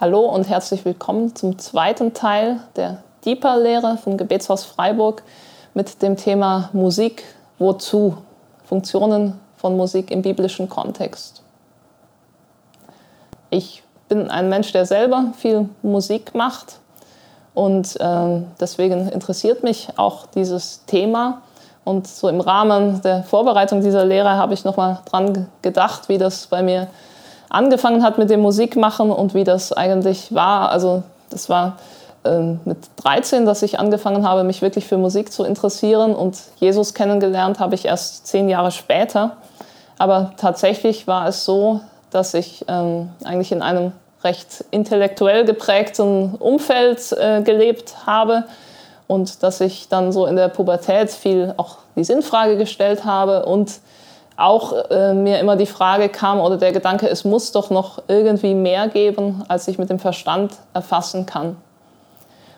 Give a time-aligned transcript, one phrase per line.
[0.00, 5.24] Hallo und herzlich willkommen zum zweiten Teil der Deeper-Lehre vom Gebetshaus Freiburg
[5.74, 7.24] mit dem Thema Musik,
[7.58, 8.16] wozu?
[8.64, 11.42] Funktionen von Musik im biblischen Kontext.
[13.50, 16.78] Ich bin ein Mensch, der selber viel Musik macht
[17.54, 21.42] und äh, deswegen interessiert mich auch dieses Thema.
[21.82, 26.46] Und so im Rahmen der Vorbereitung dieser Lehre habe ich nochmal dran gedacht, wie das
[26.46, 26.86] bei mir
[27.50, 30.70] angefangen hat mit dem Musikmachen und wie das eigentlich war.
[30.70, 31.76] Also das war
[32.24, 36.94] äh, mit 13, dass ich angefangen habe, mich wirklich für Musik zu interessieren und Jesus
[36.94, 39.36] kennengelernt habe ich erst zehn Jahre später.
[39.98, 41.80] Aber tatsächlich war es so,
[42.10, 43.92] dass ich ähm, eigentlich in einem
[44.24, 48.44] recht intellektuell geprägten Umfeld äh, gelebt habe
[49.06, 53.80] und dass ich dann so in der Pubertät viel auch die Sinnfrage gestellt habe und
[54.38, 58.54] auch äh, mir immer die Frage kam oder der Gedanke, es muss doch noch irgendwie
[58.54, 61.56] mehr geben, als ich mit dem Verstand erfassen kann.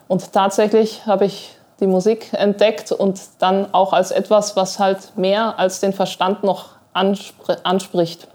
[0.07, 5.59] Und tatsächlich habe ich die Musik entdeckt und dann auch als etwas, was halt mehr
[5.59, 8.29] als den Verstand noch anspr anspricht.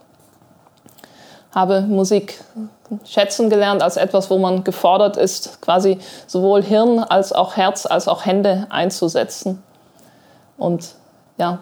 [1.54, 2.44] Habe Musik
[3.06, 8.08] schätzen gelernt als etwas, wo man gefordert ist, quasi sowohl Hirn als auch Herz als
[8.08, 9.62] auch Hände einzusetzen.
[10.58, 10.96] Und
[11.38, 11.60] ja,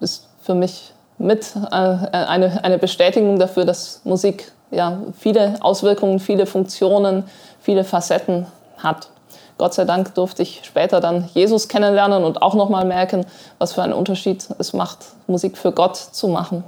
[0.00, 6.46] ist für mich mit äh, eine, eine Bestätigung dafür, dass Musik ja, viele Auswirkungen, viele
[6.46, 7.24] Funktionen,
[7.60, 8.46] viele Facetten
[8.78, 9.08] hat.
[9.56, 13.24] Gott sei Dank durfte ich später dann Jesus kennenlernen und auch nochmal merken,
[13.58, 16.64] was für einen Unterschied es macht, Musik für Gott zu machen.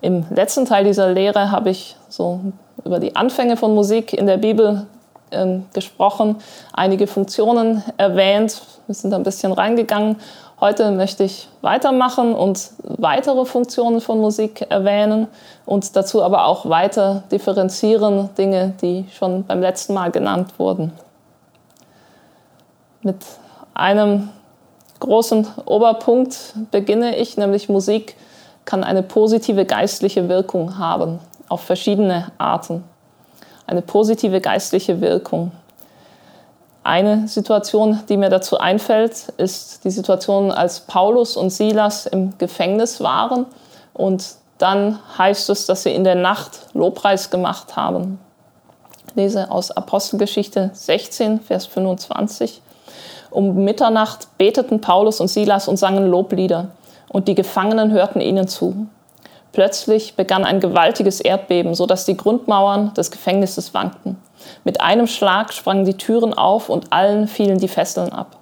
[0.00, 2.40] Im letzten Teil dieser Lehre habe ich so
[2.84, 4.86] über die Anfänge von Musik in der Bibel
[5.34, 6.36] äh, gesprochen,
[6.72, 8.62] einige Funktionen erwähnt.
[8.86, 10.16] Wir sind ein bisschen reingegangen
[10.60, 15.26] Heute möchte ich weitermachen und weitere Funktionen von Musik erwähnen
[15.66, 20.92] und dazu aber auch weiter differenzieren, Dinge, die schon beim letzten Mal genannt wurden.
[23.02, 23.16] Mit
[23.74, 24.30] einem
[25.00, 28.16] großen Oberpunkt beginne ich, nämlich Musik
[28.64, 31.18] kann eine positive geistliche Wirkung haben,
[31.48, 32.84] auf verschiedene Arten.
[33.66, 35.52] Eine positive geistliche Wirkung.
[36.82, 43.00] Eine Situation, die mir dazu einfällt, ist die Situation, als Paulus und Silas im Gefängnis
[43.00, 43.46] waren
[43.94, 48.20] und dann heißt es, dass sie in der Nacht Lobpreis gemacht haben.
[49.08, 52.60] Ich lese aus Apostelgeschichte 16, Vers 25.
[53.30, 56.68] Um Mitternacht beteten Paulus und Silas und sangen Loblieder,
[57.08, 58.88] und die Gefangenen hörten ihnen zu.
[59.54, 64.16] Plötzlich begann ein gewaltiges Erdbeben, so dass die Grundmauern des Gefängnisses wankten.
[64.64, 68.36] Mit einem Schlag sprangen die Türen auf und allen fielen die Fesseln ab.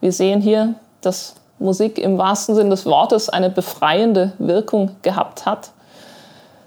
[0.00, 5.70] Wir sehen hier, dass Musik im wahrsten Sinn des Wortes eine befreiende Wirkung gehabt hat.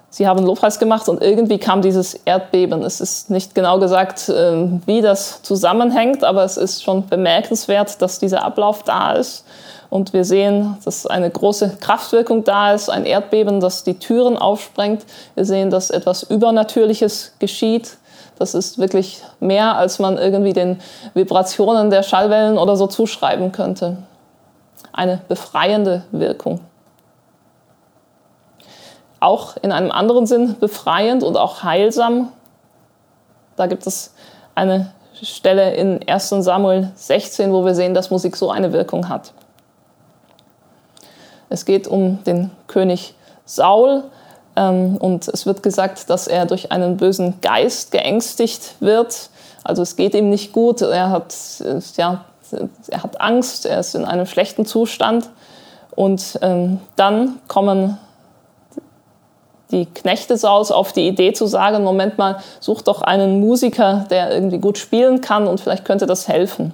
[0.09, 2.83] Sie haben Lobpreis gemacht und irgendwie kam dieses Erdbeben.
[2.83, 8.17] Es ist nicht genau gesagt, äh, wie das zusammenhängt, aber es ist schon bemerkenswert, dass
[8.17, 9.43] dieser Ablauf da ist.
[9.89, 15.05] Und wir sehen, dass eine große Kraftwirkung da ist, ein Erdbeben, das die Türen aufsprengt.
[15.35, 17.97] Wir sehen, dass etwas Übernatürliches geschieht.
[18.37, 20.79] Das ist wirklich mehr, als man irgendwie den
[21.13, 23.97] Vibrationen der Schallwellen oder so zuschreiben könnte.
[24.91, 26.59] Eine befreiende Wirkung.
[29.19, 32.31] Auch in einem anderen Sinn befreiend und auch heilsam.
[33.55, 34.13] Da gibt es
[34.53, 39.33] eine Stelle in 1 Samuel 16, wo wir sehen, dass Musik so eine Wirkung hat.
[41.49, 43.13] Es geht um den König
[43.45, 44.03] Saul
[44.55, 49.29] ähm, und es wird gesagt, dass er durch einen bösen Geist geängstigt wird.
[49.63, 52.25] Also es geht ihm nicht gut, er hat, äh, ja,
[52.87, 55.29] er hat Angst, er ist in einem schlechten Zustand.
[55.95, 57.97] Und ähm, dann kommen
[59.71, 64.31] die Knechte Sauls auf die Idee zu sagen, Moment mal, such doch einen Musiker, der
[64.31, 66.73] irgendwie gut spielen kann und vielleicht könnte das helfen.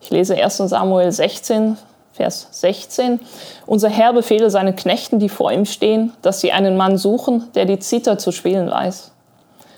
[0.00, 1.76] Ich lese 1 Samuel 16,
[2.12, 3.20] Vers 16.
[3.66, 7.64] Unser Herr befehle seinen Knechten, die vor ihm stehen, dass sie einen Mann suchen, der
[7.64, 9.12] die Zither zu spielen weiß.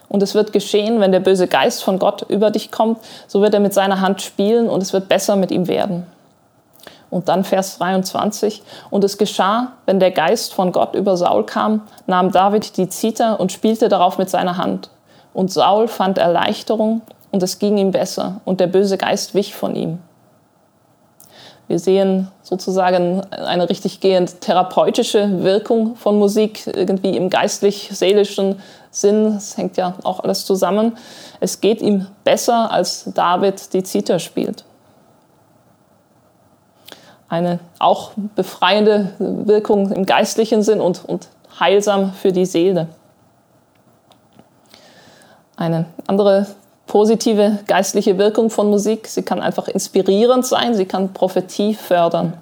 [0.09, 3.55] Und es wird geschehen, wenn der böse Geist von Gott über dich kommt, so wird
[3.55, 6.07] er mit seiner Hand spielen und es wird besser mit ihm werden.
[7.09, 8.63] Und dann Vers 23.
[8.91, 13.39] Und es geschah, wenn der Geist von Gott über Saul kam, nahm David die Zither
[13.39, 14.91] und spielte darauf mit seiner Hand.
[15.35, 19.77] Und Saul fand Erleichterung und es ging ihm besser und der böse Geist wich von
[19.77, 19.99] ihm.
[21.73, 28.61] Wir sehen sozusagen eine richtig gehend therapeutische Wirkung von Musik, irgendwie im geistlich-seelischen
[28.91, 29.37] Sinn.
[29.39, 30.99] Es hängt ja auch alles zusammen.
[31.41, 34.67] Es geht ihm besser, als David die Zither spielt.
[37.31, 41.29] Eine auch befreiende Wirkung im geistlichen Sinn und, und
[41.59, 42.89] heilsam für die Seele.
[45.57, 46.49] Eine andere
[46.87, 52.35] positive geistliche Wirkung von Musik, sie kann einfach inspirierend sein, sie kann Prophetie fördern.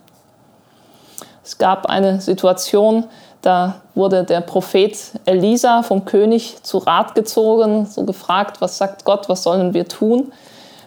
[1.45, 3.05] Es gab eine Situation,
[3.43, 9.29] da wurde der Prophet Elisa vom König zu Rat gezogen, so gefragt, was sagt Gott,
[9.29, 10.33] was sollen wir tun?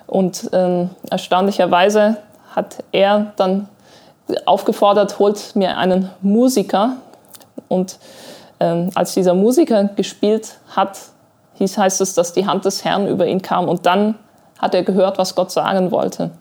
[0.07, 2.17] Und ähm, erstaunlicherweise
[2.55, 3.67] hat er dann
[4.45, 6.97] aufgefordert, holt mir einen Musiker.
[7.67, 7.97] Und
[8.59, 10.99] ähm, als dieser Musiker gespielt hat,
[11.55, 13.67] hieß, heißt es, dass die Hand des Herrn über ihn kam.
[13.67, 14.15] Und dann
[14.59, 16.31] hat er gehört, was Gott sagen wollte.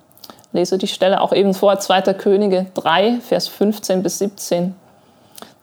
[0.53, 2.03] Lese die Stelle auch eben vor, 2.
[2.15, 4.75] Könige 3, Vers 15 bis 17.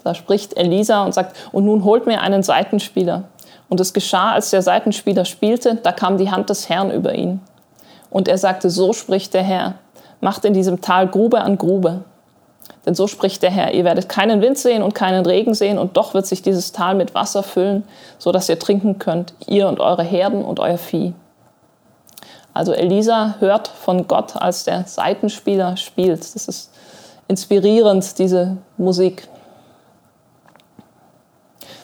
[0.03, 3.25] Da spricht Elisa und sagt, und nun holt mir einen Seitenspieler.
[3.67, 7.41] Und es geschah, als der Seitenspieler spielte, da kam die Hand des Herrn über ihn.
[8.09, 9.75] Und er sagte, so spricht der Herr,
[10.21, 12.01] macht in diesem Tal Grube an Grube.
[12.85, 15.97] Denn so spricht der Herr, ihr werdet keinen Wind sehen und keinen Regen sehen, und
[15.97, 17.83] doch wird sich dieses Tal mit Wasser füllen,
[18.17, 21.13] so dass ihr trinken könnt, ihr und eure Herden und euer Vieh.
[22.53, 26.21] Also Elisa hört von Gott, als der Seitenspieler spielt.
[26.35, 26.71] Das ist
[27.27, 29.27] inspirierend, diese Musik.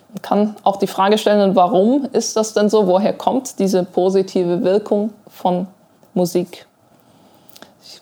[0.10, 2.88] Man kann auch die Frage stellen, warum ist das denn so?
[2.88, 5.68] Woher kommt diese positive Wirkung von
[6.14, 6.66] Musik?
[7.84, 8.02] Ich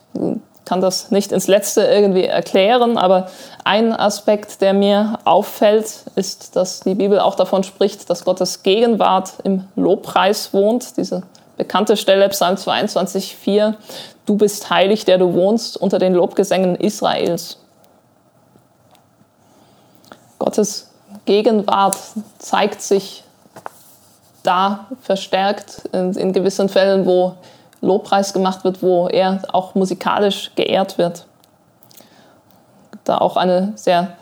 [0.64, 3.28] kann das nicht ins Letzte irgendwie erklären, aber
[3.64, 9.34] ein Aspekt, der mir auffällt, ist, dass die Bibel auch davon spricht, dass Gottes Gegenwart
[9.44, 10.96] im Lobpreis wohnt.
[10.96, 11.22] Diese
[11.56, 13.76] bekannte Stelle, Psalm 22, 4,
[14.26, 17.58] Du bist heilig, der du wohnst unter den Lobgesängen Israels.
[20.38, 20.90] Gottes
[21.26, 21.96] Gegenwart
[22.38, 23.24] zeigt sich
[24.42, 27.34] da verstärkt in, in gewissen Fällen, wo
[27.84, 31.26] Lobpreis gemacht wird, wo er auch musikalisch geehrt wird.
[33.04, 34.14] Da auch eine sehr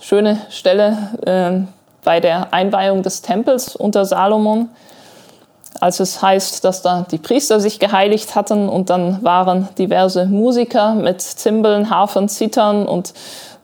[0.00, 0.96] schöne Stelle
[1.26, 1.66] äh,
[2.04, 4.68] bei der Einweihung des Tempels unter Salomon,
[5.80, 10.94] als es heißt, dass da die Priester sich geheiligt hatten und dann waren diverse Musiker
[10.94, 13.14] mit Zimbeln, Harfen, Zittern und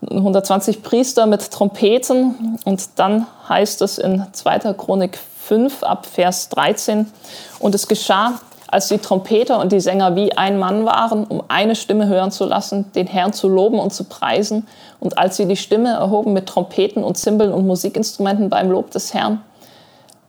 [0.03, 4.75] 120 Priester mit Trompeten und dann heißt es in 2.
[4.75, 7.11] Chronik 5 ab Vers 13
[7.59, 8.35] und es geschah,
[8.75, 12.45] als die Trompeter und die Sänger wie ein Mann waren, um eine Stimme hören zu
[12.45, 14.67] lassen, den Herrn zu loben und zu preisen
[14.99, 19.15] und als sie die Stimme erhoben mit Trompeten und Zimbeln und Musikinstrumenten beim Lob des
[19.15, 19.43] Herrn,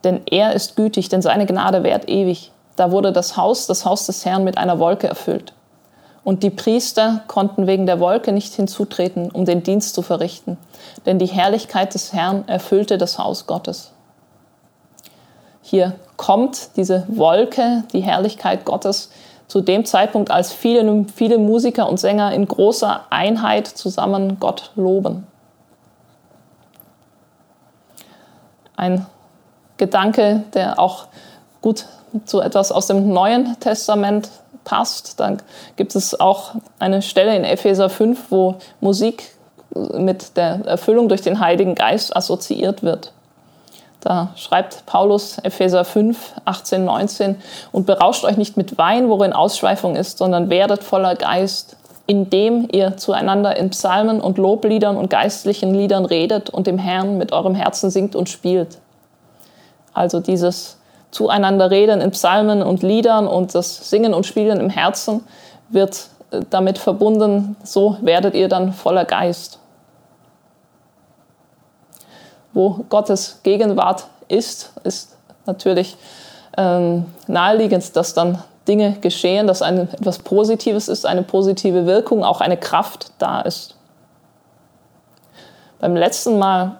[0.04, 2.52] denn er ist gütig, denn seine Gnade währt ewig.
[2.76, 5.52] Da wurde das Haus, das Haus des Herrn mit einer Wolke erfüllt.
[6.22, 10.56] Und die Priester konnten wegen der Wolke nicht hinzutreten, um den Dienst zu verrichten,
[11.04, 13.90] denn die Herrlichkeit des Herrn erfüllte das Haus Gottes.
[15.68, 19.10] Hier kommt diese Wolke, die Herrlichkeit Gottes,
[19.48, 25.26] zu dem Zeitpunkt, als viele, viele Musiker und Sänger in großer Einheit zusammen Gott loben.
[28.76, 29.06] Ein
[29.76, 31.06] Gedanke, der auch
[31.62, 31.86] gut
[32.26, 34.30] zu etwas aus dem Neuen Testament
[34.62, 35.18] passt.
[35.18, 35.42] Dann
[35.74, 39.32] gibt es auch eine Stelle in Epheser 5, wo Musik
[39.74, 43.12] mit der Erfüllung durch den Heiligen Geist assoziiert wird.
[44.00, 47.36] Da schreibt Paulus Epheser 5, 18, 19
[47.72, 51.76] und berauscht euch nicht mit Wein, worin Ausschweifung ist, sondern werdet voller Geist,
[52.06, 57.32] indem ihr zueinander in Psalmen und Lobliedern und geistlichen Liedern redet und dem Herrn mit
[57.32, 58.78] eurem Herzen singt und spielt.
[59.92, 60.78] Also dieses
[61.10, 65.24] zueinander reden in Psalmen und Liedern und das Singen und Spielen im Herzen
[65.68, 69.58] wird äh, damit verbunden, so werdet ihr dann voller Geist.
[72.56, 75.94] Wo Gottes Gegenwart ist, ist natürlich
[76.56, 82.40] ähm, naheliegend, dass dann Dinge geschehen, dass ein, etwas Positives ist, eine positive Wirkung, auch
[82.40, 83.74] eine Kraft da ist.
[85.80, 86.78] Beim letzten Mal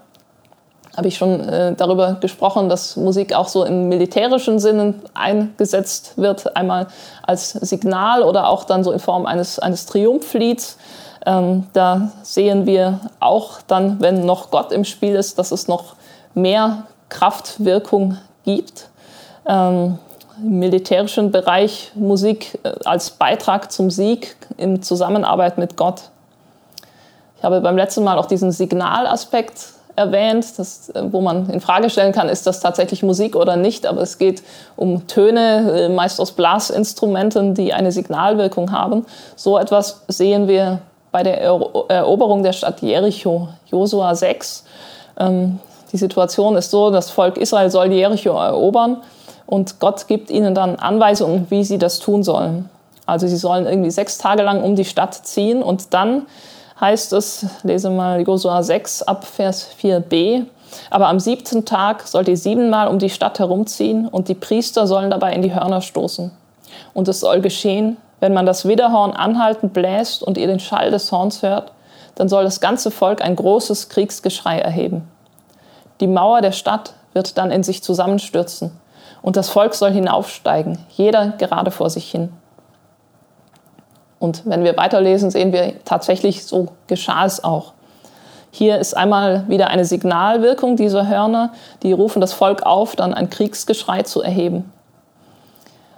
[0.97, 6.57] habe ich schon äh, darüber gesprochen, dass Musik auch so im militärischen Sinne eingesetzt wird,
[6.57, 6.87] einmal
[7.23, 10.79] als Signal oder auch dann so in Form eines, eines Triumphlieds.
[11.27, 15.97] Ähm, da sehen wir auch dann, wenn noch Gott im Spiel ist, dass es noch
[16.35, 18.89] mehr Kraftwirkung gibt.
[19.47, 19.99] Ähm,
[20.41, 26.03] Im militärischen Bereich Musik äh, als Beitrag zum Sieg in Zusammenarbeit mit Gott.
[27.39, 31.91] Ich habe beim letzten Mal auch diesen Signalaspekt erwähnt, das, äh, wo man in Frage
[31.91, 34.43] stellen kann, ist das tatsächlich Musik oder nicht, aber es geht
[34.77, 39.07] um Töne, äh, meist aus Blasinstrumenten, die eine Signalwirkung haben.
[39.35, 40.81] So etwas sehen wir
[41.17, 44.65] bei der Eroberung der Stadt Jericho, Josua 6.
[45.19, 48.99] Ähm, die Situation ist so, das Volk Israel soll Jericho erobern
[49.47, 52.69] und Gott gibt ihnen dann Anweisungen, wie sie das tun sollen.
[53.07, 56.27] Also sie sollen irgendwie sechs Tage lang um die Stadt ziehen und dann
[56.83, 60.45] heißt es, lese mal Josua 6 ab Vers 4b,
[60.91, 65.09] Aber am siebten Tag sollt ihr siebenmal um die Stadt herumziehen und die Priester sollen
[65.09, 66.31] dabei in die Hörner stoßen.
[66.93, 71.13] Und es soll geschehen, wenn man das Widerhorn anhaltend bläst und ihr den Schall des
[71.13, 71.73] Horns hört,
[72.15, 75.09] dann soll das ganze Volk ein großes Kriegsgeschrei erheben.
[76.01, 78.71] Die Mauer der Stadt wird dann in sich zusammenstürzen
[79.23, 82.33] und das Volk soll hinaufsteigen, jeder gerade vor sich hin.
[84.19, 87.73] Und wenn wir weiterlesen, sehen wir tatsächlich, so geschah es auch.
[88.51, 93.29] Hier ist einmal wieder eine Signalwirkung dieser Hörner, die rufen das Volk auf, dann ein
[93.29, 94.73] Kriegsgeschrei zu erheben.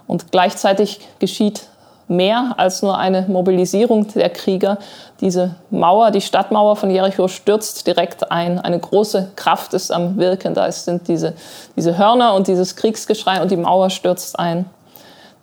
[0.07, 1.67] Und gleichzeitig geschieht
[2.09, 4.79] mehr als nur eine Mobilisierung der Krieger.
[5.21, 8.59] Diese Mauer, die Stadtmauer von Jericho stürzt direkt ein.
[8.59, 10.55] Eine große Kraft ist am Wirken.
[10.55, 11.35] Da sind diese,
[11.75, 14.65] diese Hörner und dieses Kriegsgeschrei und die Mauer stürzt ein.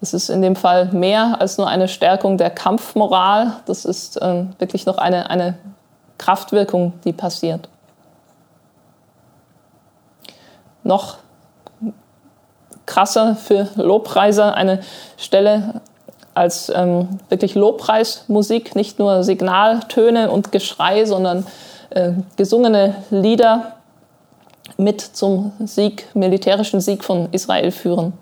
[0.01, 3.53] Das ist in dem Fall mehr als nur eine Stärkung der Kampfmoral.
[3.67, 5.57] Das ist äh, wirklich noch eine, eine
[6.19, 7.69] Kraftwirkung, die passiert.
[10.83, 11.19] Noch
[12.87, 14.81] krasser für Lobpreiser eine
[15.17, 15.81] Stelle
[16.37, 21.47] als ähm, wirklich Lobpreismusik, nicht nur Signaltöne und Geschrei, sondern
[21.91, 23.73] äh, gesungene Lieder
[24.77, 28.13] mit zum Sieg, militärischen Sieg von Israel führen.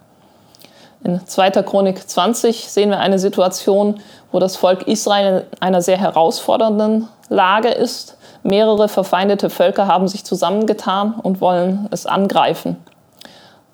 [1.03, 1.51] In 2.
[1.63, 4.01] Chronik 20 sehen wir eine Situation,
[4.33, 8.17] wo das Volk Israel in einer sehr herausfordernden Lage ist.
[8.43, 12.77] Mehrere verfeindete Völker haben sich zusammengetan und wollen es angreifen.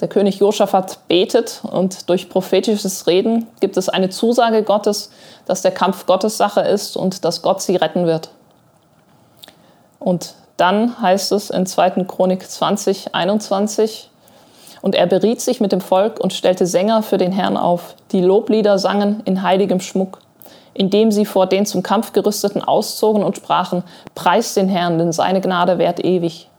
[0.00, 5.10] Der König Josaphat betet und durch prophetisches Reden gibt es eine Zusage Gottes,
[5.44, 8.30] dass der Kampf Gottes Sache ist und dass Gott sie retten wird.
[9.98, 12.04] Und dann heißt es in 2.
[12.04, 14.10] Chronik 20, 21,
[14.82, 18.22] und er beriet sich mit dem Volk und stellte Sänger für den Herrn auf, die
[18.22, 20.20] Loblieder sangen in heiligem Schmuck,
[20.72, 25.40] indem sie vor den zum Kampf gerüsteten auszogen und sprachen, Preis den Herrn, denn seine
[25.40, 26.49] Gnade währt ewig.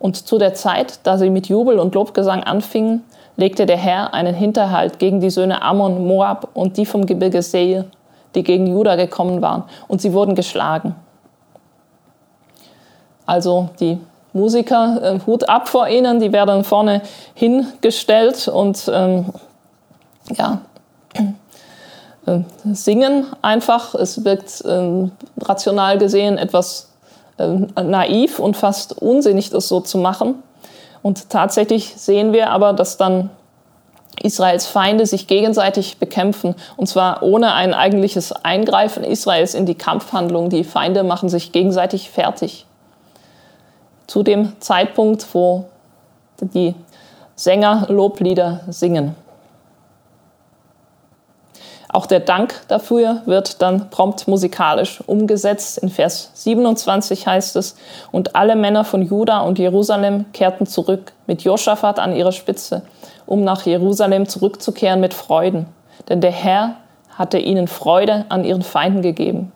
[0.00, 3.04] Und zu der Zeit, da sie mit Jubel und Lobgesang anfingen,
[3.36, 7.84] legte der Herr einen Hinterhalt gegen die Söhne Ammon, Moab und die vom Gebirge Seir,
[8.34, 10.94] die gegen Juda gekommen waren, und sie wurden geschlagen.
[13.26, 13.98] Also die
[14.32, 17.02] Musiker, äh, Hut ab vor ihnen, die werden vorne
[17.34, 19.26] hingestellt und ähm,
[20.36, 20.60] ja,
[22.26, 22.40] äh,
[22.72, 23.94] singen einfach.
[23.94, 25.08] Es wirkt äh,
[25.40, 26.87] rational gesehen etwas
[27.38, 30.42] naiv und fast unsinnig, das so zu machen.
[31.02, 33.30] Und tatsächlich sehen wir aber, dass dann
[34.22, 40.50] Israels Feinde sich gegenseitig bekämpfen, und zwar ohne ein eigentliches Eingreifen Israels in die Kampfhandlung.
[40.50, 42.66] Die Feinde machen sich gegenseitig fertig.
[44.06, 45.66] Zu dem Zeitpunkt, wo
[46.40, 46.74] die
[47.36, 49.14] Sänger Loblieder singen.
[51.90, 55.78] Auch der Dank dafür wird dann prompt musikalisch umgesetzt.
[55.78, 57.76] In Vers 27 heißt es,
[58.12, 62.82] und alle Männer von Juda und Jerusalem kehrten zurück mit Josaphat an ihrer Spitze,
[63.24, 65.66] um nach Jerusalem zurückzukehren mit Freuden.
[66.10, 66.76] Denn der Herr
[67.16, 69.52] hatte ihnen Freude an ihren Feinden gegeben.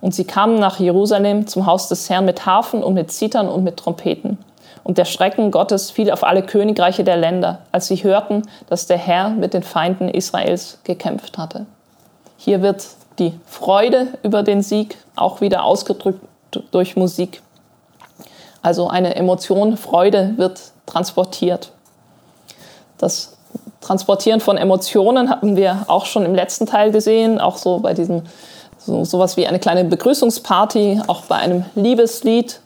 [0.00, 3.62] Und sie kamen nach Jerusalem zum Haus des Herrn mit Harfen und mit Zitern und
[3.62, 4.38] mit Trompeten.
[4.84, 8.98] Und der Schrecken Gottes fiel auf alle Königreiche der Länder, als sie hörten, dass der
[8.98, 11.66] Herr mit den Feinden Israels gekämpft hatte.
[12.36, 12.86] Hier wird
[13.18, 16.20] die Freude über den Sieg auch wieder ausgedrückt
[16.70, 17.42] durch Musik.
[18.62, 21.72] Also eine Emotion, Freude wird transportiert.
[22.98, 23.36] Das
[23.80, 28.22] Transportieren von Emotionen haben wir auch schon im letzten Teil gesehen, auch so bei diesem
[28.78, 32.60] so sowas wie eine kleine Begrüßungsparty, auch bei einem Liebeslied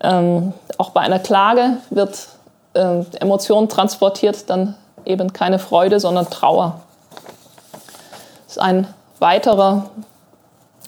[0.00, 2.28] ähm, auch bei einer Klage wird
[2.74, 4.74] äh, Emotion transportiert, dann
[5.04, 6.80] eben keine Freude, sondern Trauer.
[8.46, 8.86] Das ist ein
[9.18, 9.90] weiterer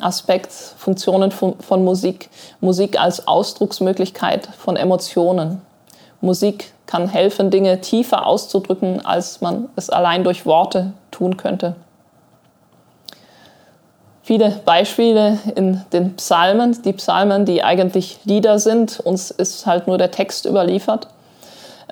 [0.00, 2.30] Aspekt, Funktionen von, von Musik.
[2.60, 5.62] Musik als Ausdrucksmöglichkeit von Emotionen.
[6.20, 11.74] Musik kann helfen, Dinge tiefer auszudrücken, als man es allein durch Worte tun könnte
[14.28, 19.00] viele Beispiele in den Psalmen, die Psalmen, die eigentlich Lieder sind.
[19.00, 21.08] Uns ist halt nur der Text überliefert.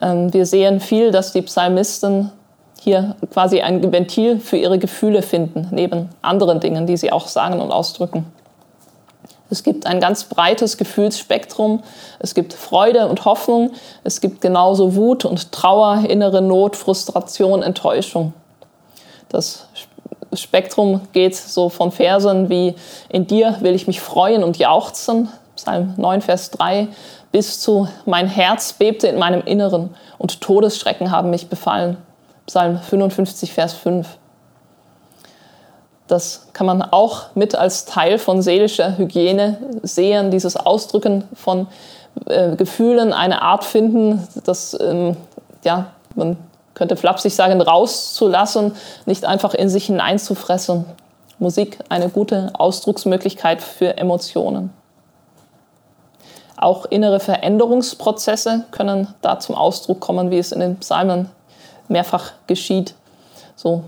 [0.03, 2.31] Ähm, wir sehen viel, dass die Psalmisten
[2.79, 7.59] hier quasi ein Ventil für ihre Gefühle finden, neben anderen Dingen, die sie auch sagen
[7.59, 8.27] und ausdrücken.
[9.49, 11.83] Es gibt ein ganz breites Gefühlsspektrum.
[12.19, 13.71] Es gibt Freude und Hoffnung.
[14.05, 18.35] Es gibt genauso Wut und Trauer, innere Not, Frustration, Enttäuschung.
[19.31, 19.69] Das
[20.37, 22.75] Spektrum geht so von Versen wie
[23.09, 26.89] In dir will ich mich freuen und jauchzen, Psalm 9, Vers 3,
[27.33, 31.97] bis zu Mein Herz bebte in meinem Inneren und Todesschrecken haben mich befallen,
[32.47, 34.07] Psalm 55, Vers 5.
[36.07, 41.67] Das kann man auch mit als Teil von seelischer Hygiene sehen, dieses Ausdrücken von
[42.27, 45.17] äh, Gefühlen eine Art finden, das, ähm,
[45.65, 46.37] ja, man
[46.77, 50.85] könnte flapsig sagen, rauszulassen, nicht einfach in sich hineinzufressen.
[51.39, 54.73] Musik eine gute Ausdrucksmöglichkeit für Emotionen.
[56.59, 61.31] Auch innere Veränderungsprozesse können da zum Ausdruck kommen, wie es in den Psalmen
[61.89, 62.95] mehrfach geschieht.
[63.55, 63.85] So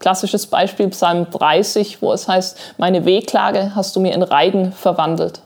[0.00, 5.40] klassisches Beispiel Psalm 30, wo es heißt, meine Wehklage hast du mir in Reigen verwandelt.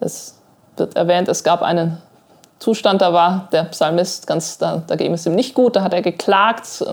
[0.00, 0.38] Es
[0.76, 2.00] wird erwähnt, es gab einen
[2.58, 5.94] Zustand, da war der Psalmist ganz, da, da ging es ihm nicht gut, da hat
[5.94, 6.84] er geklagt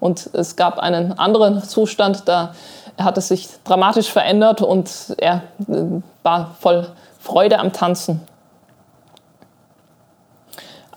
[0.00, 2.54] und es gab einen anderen Zustand, da
[2.98, 6.88] hat es sich dramatisch verändert und er äh, war voll
[7.20, 8.20] Freude am Tanzen.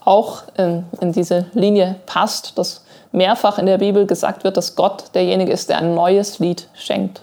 [0.04, 5.06] Auch in, in diese Linie passt, dass mehrfach in der Bibel gesagt wird, dass Gott
[5.14, 7.22] derjenige ist, der ein neues Lied schenkt.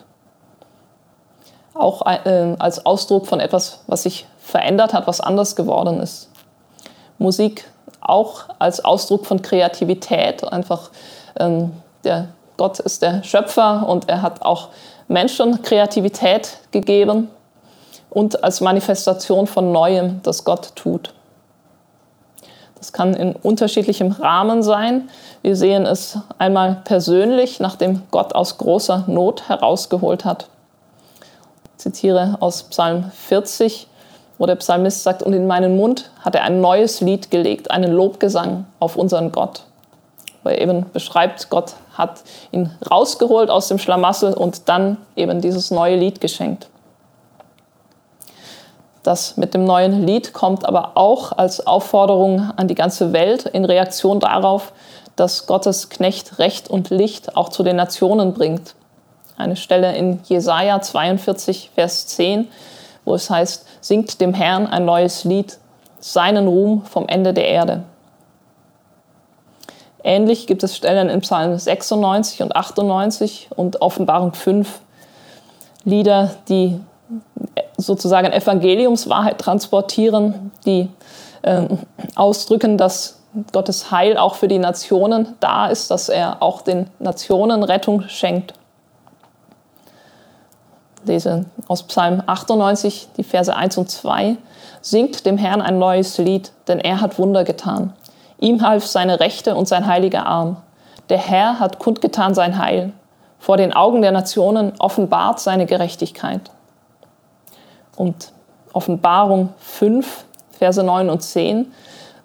[1.74, 6.31] Auch äh, als Ausdruck von etwas, was sich verändert hat, was anders geworden ist.
[7.22, 10.90] Musik auch als Ausdruck von Kreativität, einfach
[11.38, 11.72] ähm,
[12.04, 14.68] der Gott ist der Schöpfer und er hat auch
[15.08, 17.28] Menschen Kreativität gegeben
[18.10, 21.14] und als Manifestation von Neuem, das Gott tut.
[22.76, 25.08] Das kann in unterschiedlichem Rahmen sein.
[25.40, 30.48] Wir sehen es einmal persönlich, nachdem Gott aus großer Not herausgeholt hat.
[31.76, 33.86] Ich zitiere aus Psalm 40,
[34.42, 37.92] wo der Psalmist sagt, und in meinen Mund hat er ein neues Lied gelegt, einen
[37.92, 39.62] Lobgesang auf unseren Gott.
[40.42, 45.70] Wo er eben beschreibt, Gott hat ihn rausgeholt aus dem Schlamassel und dann eben dieses
[45.70, 46.66] neue Lied geschenkt.
[49.04, 53.64] Das mit dem neuen Lied kommt aber auch als Aufforderung an die ganze Welt in
[53.64, 54.72] Reaktion darauf,
[55.14, 58.74] dass Gottes Knecht Recht und Licht auch zu den Nationen bringt.
[59.36, 62.48] Eine Stelle in Jesaja 42, Vers 10,
[63.04, 65.58] wo es heißt: Singt dem Herrn ein neues Lied,
[66.00, 67.84] seinen Ruhm vom Ende der Erde.
[70.04, 74.80] Ähnlich gibt es Stellen in Psalm 96 und 98 und Offenbarung 5
[75.84, 76.80] Lieder, die
[77.76, 80.88] sozusagen Evangeliumswahrheit transportieren, die
[81.42, 81.62] äh,
[82.14, 83.20] ausdrücken, dass
[83.52, 88.54] Gottes Heil auch für die Nationen da ist, dass er auch den Nationen Rettung schenkt.
[91.04, 94.36] Lese aus Psalm 98 die Verse 1 und 2.
[94.80, 97.92] Singt dem Herrn ein neues Lied, denn er hat Wunder getan.
[98.38, 100.56] Ihm half seine Rechte und sein heiliger Arm.
[101.08, 102.92] Der Herr hat kundgetan sein Heil.
[103.38, 106.50] Vor den Augen der Nationen offenbart seine Gerechtigkeit.
[107.96, 108.32] Und
[108.72, 111.72] Offenbarung 5, Verse 9 und 10,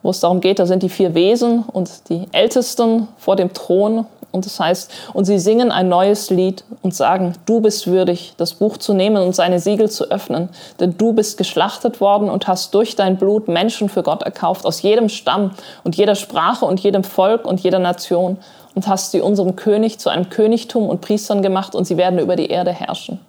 [0.03, 4.05] wo es darum geht, da sind die vier Wesen und die Ältesten vor dem Thron
[4.31, 8.55] und das heißt, und sie singen ein neues Lied und sagen, du bist würdig, das
[8.55, 12.73] Buch zu nehmen und seine Siegel zu öffnen, denn du bist geschlachtet worden und hast
[12.73, 15.51] durch dein Blut Menschen für Gott erkauft, aus jedem Stamm
[15.83, 18.37] und jeder Sprache und jedem Volk und jeder Nation
[18.75, 22.35] und hast sie unserem König zu einem Königtum und Priestern gemacht und sie werden über
[22.35, 23.19] die Erde herrschen.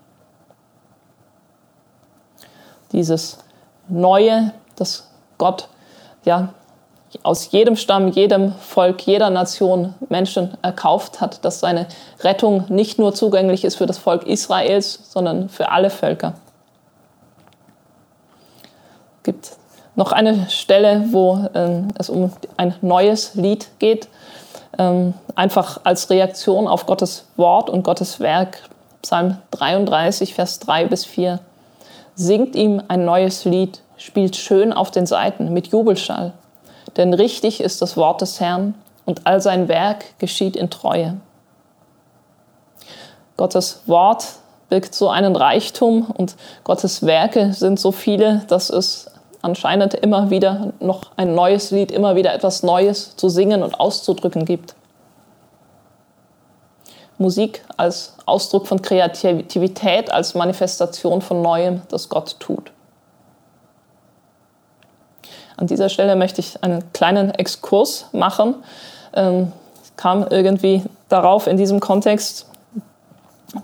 [2.93, 3.39] Dieses
[3.89, 5.09] Neue, das
[5.39, 5.69] Gott
[6.25, 6.53] ja
[7.23, 11.87] aus jedem Stamm, jedem Volk, jeder Nation Menschen erkauft hat, dass seine
[12.21, 16.35] Rettung nicht nur zugänglich ist für das Volk Israels, sondern für alle Völker.
[19.19, 19.51] Es gibt
[19.97, 24.09] noch eine Stelle, wo äh, es um ein neues Lied geht,
[24.79, 28.63] ähm, einfach als Reaktion auf Gottes Wort und Gottes Werk.
[29.03, 31.41] Psalm 33, Vers 3 bis 4.
[32.15, 36.33] Singt ihm ein neues Lied, spielt schön auf den Saiten mit Jubelschall
[36.97, 38.75] denn richtig ist das Wort des Herrn
[39.05, 41.17] und all sein Werk geschieht in Treue.
[43.37, 44.27] Gottes Wort
[44.69, 49.11] birgt so einen Reichtum und Gottes Werke sind so viele, dass es
[49.43, 54.45] anscheinend immer wieder noch ein neues Lied, immer wieder etwas Neues zu singen und auszudrücken
[54.45, 54.75] gibt.
[57.17, 62.73] Musik als Ausdruck von Kreativität, als Manifestation von Neuem, das Gott tut.
[65.59, 68.55] An dieser Stelle möchte ich einen kleinen Exkurs machen.
[69.13, 72.47] Ähm, ich kam irgendwie darauf in diesem Kontext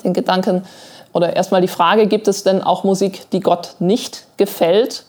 [0.03, 0.65] den Gedanken
[1.13, 5.05] oder erstmal die Frage, gibt es denn auch Musik, die Gott nicht gefällt?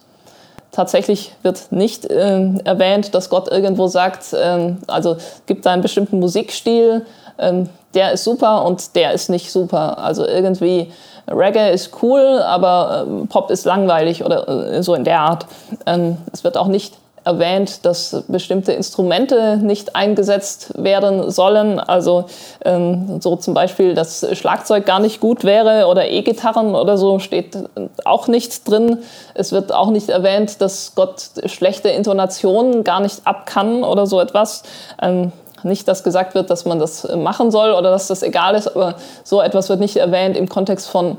[0.72, 5.18] Tatsächlich wird nicht äh, erwähnt, dass Gott irgendwo sagt, äh, also
[5.48, 7.04] gibt da einen bestimmten Musikstil,
[7.38, 7.64] äh,
[7.96, 9.98] der ist super und der ist nicht super.
[9.98, 10.92] Also irgendwie
[11.28, 15.46] Reggae ist cool, aber äh, Pop ist langweilig oder äh, so in der Art.
[15.86, 21.80] Ähm, es wird auch nicht erwähnt, dass bestimmte Instrumente nicht eingesetzt werden sollen.
[21.80, 22.26] Also
[22.64, 27.58] ähm, so zum Beispiel, dass Schlagzeug gar nicht gut wäre oder E-Gitarren oder so steht
[28.06, 29.00] auch nicht drin.
[29.34, 34.22] Es wird auch nicht erwähnt, dass Gott schlechte Intonationen gar nicht ab kann oder so
[34.22, 34.62] etwas.
[35.02, 35.32] Ähm,
[35.64, 38.96] nicht, dass gesagt wird, dass man das machen soll oder dass das egal ist, aber
[39.24, 41.18] so etwas wird nicht erwähnt im Kontext von,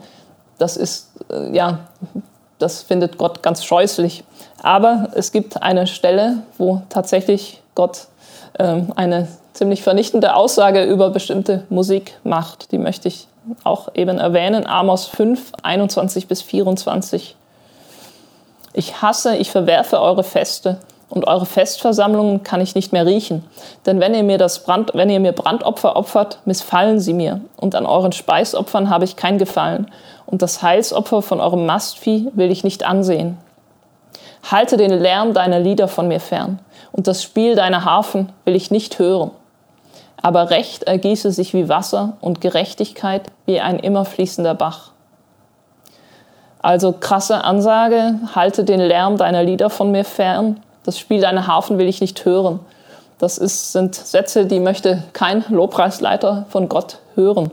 [0.59, 1.81] das ist, äh, ja,
[2.59, 4.25] das findet Gott ganz scheußlich.
[4.63, 8.07] Aber es gibt eine Stelle, wo tatsächlich Gott
[8.59, 12.73] ähm, eine ziemlich vernichtende Aussage über bestimmte Musik macht.
[12.73, 13.29] Die möchte ich
[13.65, 14.67] auch eben erwähnen.
[14.67, 17.37] Amos 5, 21 bis 24.
[18.73, 23.45] Ich hasse, ich verwerfe eure Feste und eure Festversammlungen kann ich nicht mehr riechen.
[23.87, 27.41] Denn wenn ihr mir, das Brand, wenn ihr mir Brandopfer opfert, missfallen sie mir.
[27.57, 29.91] Und an euren Speisopfern habe ich kein Gefallen.
[30.27, 33.39] Und das Heilsopfer von eurem Mastvieh will ich nicht ansehen.
[34.51, 36.59] Halte den Lärm deiner Lieder von mir fern.
[36.91, 39.31] Und das Spiel deiner Harfen will ich nicht hören.
[40.21, 44.91] Aber Recht ergieße sich wie Wasser und Gerechtigkeit wie ein immer fließender Bach.
[46.61, 51.79] Also krasse Ansage, halte den Lärm deiner Lieder von mir fern das Spiel deiner Harfen
[51.79, 52.61] will ich nicht hören.
[53.19, 57.51] Das ist, sind Sätze, die möchte kein Lobpreisleiter von Gott hören.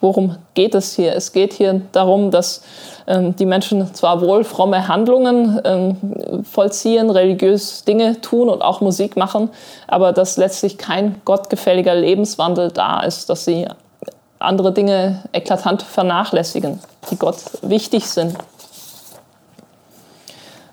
[0.00, 1.14] Worum geht es hier?
[1.14, 2.62] Es geht hier darum, dass
[3.06, 9.16] ähm, die Menschen zwar wohl fromme Handlungen ähm, vollziehen, religiös Dinge tun und auch Musik
[9.16, 9.48] machen,
[9.86, 13.68] aber dass letztlich kein gottgefälliger Lebenswandel da ist, dass sie
[14.40, 18.36] andere Dinge eklatant vernachlässigen, die Gott wichtig sind.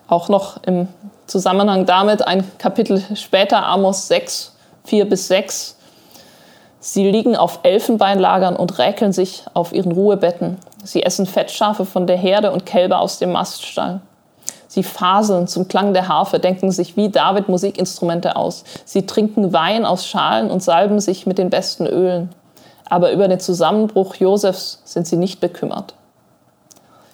[0.08, 0.88] Auch noch im
[1.30, 5.78] Zusammenhang damit ein Kapitel später, Amos 6, 4 bis 6.
[6.80, 10.58] Sie liegen auf Elfenbeinlagern und räkeln sich auf ihren Ruhebetten.
[10.84, 14.02] Sie essen Fettschafe von der Herde und Kälber aus dem Maststall.
[14.68, 18.64] Sie faseln zum Klang der Harfe, denken sich wie David Musikinstrumente aus.
[18.86, 22.30] Sie trinken Wein aus Schalen und salben sich mit den besten Ölen.
[22.90, 25.94] Aber über den Zusammenbruch Josefs sind sie nicht bekümmert.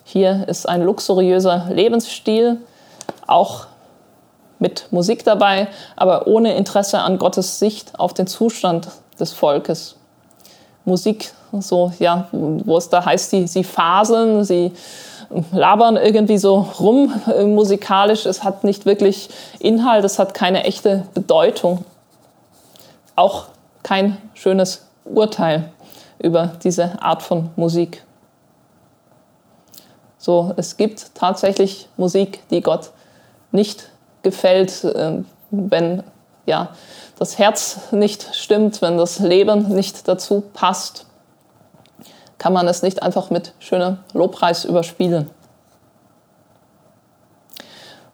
[0.05, 2.61] Hier ist ein luxuriöser Lebensstil,
[3.27, 3.67] auch
[4.59, 8.89] mit Musik dabei, aber ohne Interesse an Gottes Sicht auf den Zustand
[9.19, 9.95] des Volkes.
[10.85, 14.71] Musik, so, ja, wo es da heißt, sie, sie faseln, sie
[15.51, 18.25] labern irgendwie so rum äh, musikalisch.
[18.25, 21.83] Es hat nicht wirklich Inhalt, es hat keine echte Bedeutung.
[23.15, 23.45] Auch
[23.83, 25.71] kein schönes Urteil
[26.19, 28.03] über diese Art von Musik.
[30.17, 32.91] So, es gibt tatsächlich Musik, die Gott
[33.51, 33.89] nicht
[34.25, 36.03] gefällt, äh, wenn
[36.45, 36.69] ja,
[37.17, 41.05] das Herz nicht stimmt, wenn das Leben nicht dazu passt,
[42.37, 45.29] kann man es nicht einfach mit schönem Lobpreis überspielen.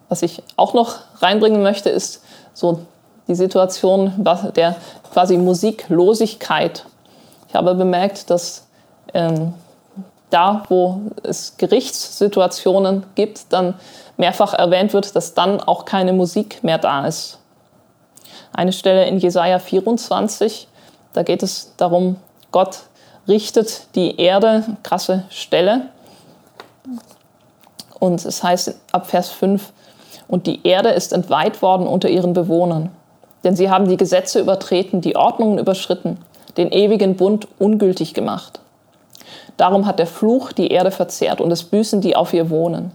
[0.09, 2.81] Was ich auch noch reinbringen möchte, ist so
[3.27, 4.13] die Situation
[4.55, 4.75] der
[5.13, 6.85] quasi Musiklosigkeit.
[7.47, 8.67] Ich habe bemerkt, dass
[9.13, 9.53] ähm,
[10.31, 13.75] da, wo es Gerichtssituationen gibt, dann
[14.17, 17.39] mehrfach erwähnt wird, dass dann auch keine Musik mehr da ist.
[18.53, 20.67] Eine Stelle in Jesaja 24,
[21.13, 22.17] da geht es darum,
[22.51, 22.79] Gott
[23.27, 25.87] richtet die Erde, krasse Stelle.
[27.99, 29.71] Und es heißt ab Vers 5,
[30.27, 32.89] und die Erde ist entweiht worden unter ihren Bewohnern,
[33.43, 36.17] denn sie haben die Gesetze übertreten, die Ordnungen überschritten,
[36.57, 38.61] den ewigen Bund ungültig gemacht.
[39.57, 42.91] Darum hat der Fluch die Erde verzehrt und es büßen die auf ihr wohnen.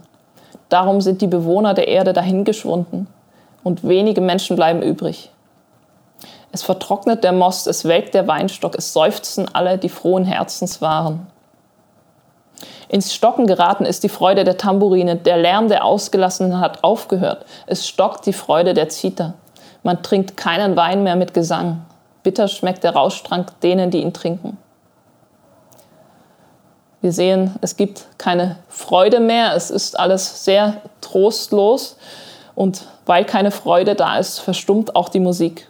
[0.69, 3.07] Darum sind die Bewohner der Erde dahingeschwunden
[3.63, 5.31] und wenige Menschen bleiben übrig.
[6.51, 11.27] Es vertrocknet der Most, es welkt der Weinstock, es seufzen alle, die frohen Herzens waren.
[12.89, 17.87] Ins Stocken geraten ist die Freude der Tamburine, der Lärm der Ausgelassenen hat aufgehört, es
[17.87, 19.33] stockt die Freude der Zither.
[19.83, 21.85] Man trinkt keinen Wein mehr mit Gesang,
[22.23, 24.57] bitter schmeckt der Rauschtrank denen, die ihn trinken.
[27.01, 31.97] Wir sehen, es gibt keine Freude mehr, es ist alles sehr trostlos
[32.55, 35.69] und weil keine Freude da ist, verstummt auch die Musik.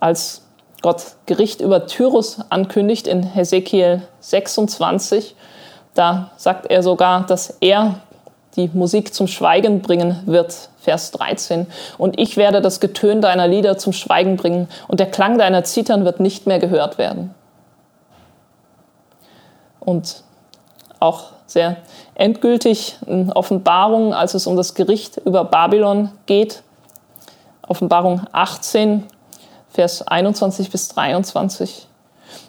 [0.00, 0.42] Als
[0.80, 5.36] Gott Gericht über Tyrus ankündigt in Hesekiel 26,
[5.92, 7.96] da sagt er sogar, dass er
[8.56, 11.66] die Musik zum Schweigen bringen wird, Vers 13.
[11.98, 16.06] Und ich werde das Getön deiner Lieder zum Schweigen bringen und der Klang deiner Zittern
[16.06, 17.34] wird nicht mehr gehört werden
[19.80, 20.22] und
[21.00, 21.78] auch sehr
[22.14, 26.62] endgültig in Offenbarung, als es um das Gericht über Babylon geht.
[27.66, 29.04] Offenbarung 18,
[29.70, 31.86] Vers 21 bis 23.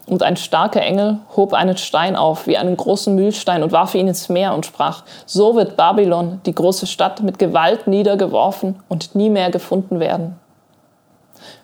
[0.05, 4.07] Und ein starker Engel hob einen Stein auf, wie einen großen Mühlstein, und warf ihn
[4.07, 9.29] ins Meer und sprach, so wird Babylon, die große Stadt, mit Gewalt niedergeworfen und nie
[9.29, 10.39] mehr gefunden werden.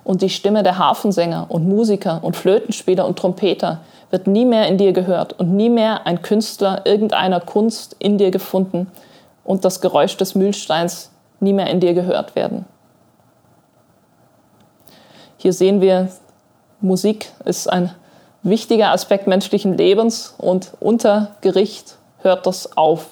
[0.04, 4.78] Und die Stimme der Hafensänger und Musiker und Flötenspieler und Trompeter wird nie mehr in
[4.78, 8.92] dir gehört und nie mehr ein Künstler irgendeiner Kunst in dir gefunden
[9.44, 12.66] und das Geräusch des Mühlsteins nie mehr in dir gehört werden.
[15.38, 16.10] Hier sehen wir,
[16.80, 17.94] Musik ist ein
[18.44, 23.08] wichtiger Aspekt menschlichen Lebens und unter Gericht hört das auf.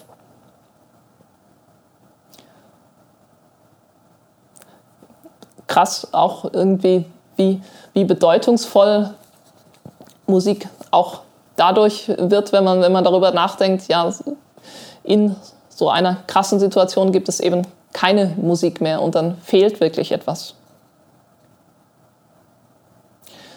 [5.67, 7.05] Krass auch irgendwie,
[7.36, 7.62] wie,
[7.93, 9.13] wie bedeutungsvoll
[10.27, 11.21] Musik auch
[11.55, 14.12] dadurch wird, wenn man, wenn man darüber nachdenkt, ja,
[15.03, 15.36] in
[15.69, 20.55] so einer krassen Situation gibt es eben keine Musik mehr und dann fehlt wirklich etwas.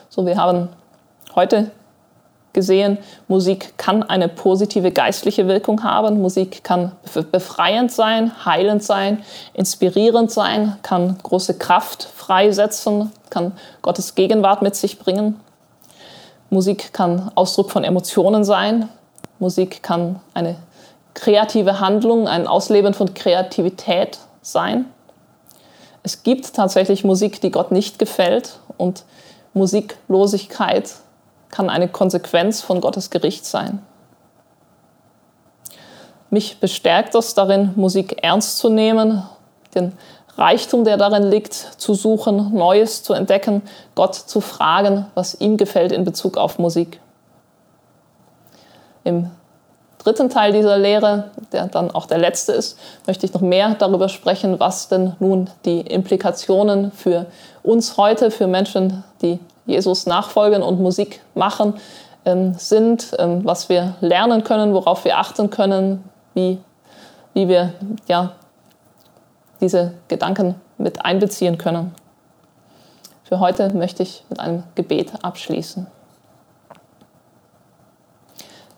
[0.08, 0.68] So, wir haben
[1.34, 1.70] heute
[2.52, 2.98] gesehen,
[3.28, 6.20] Musik kann eine positive geistliche Wirkung haben.
[6.20, 6.92] Musik kann
[7.30, 9.22] befreiend sein, heilend sein,
[9.54, 15.38] inspirierend sein, kann große Kraft freisetzen, kann Gottes Gegenwart mit sich bringen.
[16.50, 18.88] Musik kann Ausdruck von Emotionen sein.
[19.38, 20.56] Musik kann eine
[21.14, 24.86] kreative Handlung, ein Ausleben von Kreativität sein.
[26.02, 29.04] Es gibt tatsächlich Musik, die Gott nicht gefällt und
[29.52, 30.94] Musiklosigkeit
[31.50, 33.82] kann eine Konsequenz von Gottes Gericht sein.
[36.30, 39.22] Mich bestärkt das darin, Musik ernst zu nehmen,
[39.74, 39.92] den
[40.38, 43.62] Reichtum, der darin liegt, zu suchen, Neues zu entdecken,
[43.96, 47.00] Gott zu fragen, was ihm gefällt in Bezug auf Musik.
[49.02, 49.30] Im
[49.98, 54.08] dritten Teil dieser Lehre, der dann auch der letzte ist, möchte ich noch mehr darüber
[54.08, 57.26] sprechen, was denn nun die Implikationen für
[57.64, 61.74] uns heute, für Menschen, die Jesus nachfolgen und Musik machen,
[62.24, 66.58] ähm, sind, ähm, was wir lernen können, worauf wir achten können, wie,
[67.34, 67.72] wie wir
[68.06, 68.32] ja,
[69.60, 71.94] diese Gedanken mit einbeziehen können.
[73.24, 75.86] Für heute möchte ich mit einem Gebet abschließen.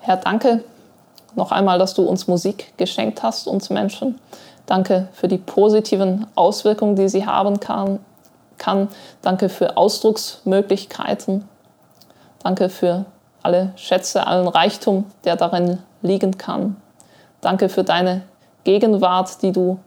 [0.01, 0.65] Herr, danke
[1.37, 4.19] noch einmal, dass du uns Musik geschenkt hast, uns Menschen.
[4.67, 8.01] Danke für die positiven Auswirkungen, die sie haben kann.
[8.59, 8.89] kann.
[9.23, 11.49] Danke für Ausdrucksmöglichkeiten.
[12.43, 13.05] Danke für
[13.43, 16.77] alle Schätze, allen Reichtum, der darin liegen kann.
[17.41, 18.23] Danke für deine
[18.65, 19.79] Gegenwart, die du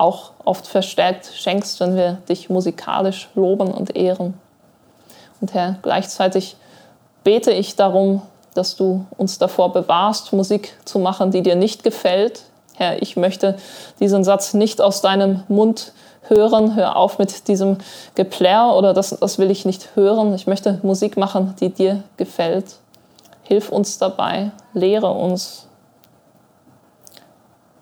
[0.00, 4.34] auch oft verstärkt schenkst, wenn wir dich musikalisch loben und ehren.
[5.40, 6.56] Und Herr, gleichzeitig
[7.22, 8.22] bete ich darum,
[8.54, 12.42] dass du uns davor bewahrst, Musik zu machen, die dir nicht gefällt.
[12.74, 13.56] Herr, ich möchte
[14.00, 16.74] diesen Satz nicht aus deinem Mund hören.
[16.74, 17.78] Hör auf mit diesem
[18.14, 20.34] Geplär oder das, das will ich nicht hören.
[20.34, 22.76] Ich möchte Musik machen, die dir gefällt.
[23.42, 25.66] Hilf uns dabei, lehre uns.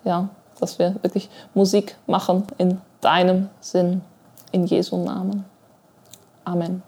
[0.05, 4.03] Ja, dass wir wirklich Musik machen in deinem Sinn,
[4.53, 5.45] in Jesu Namen.
[6.45, 6.83] Amen.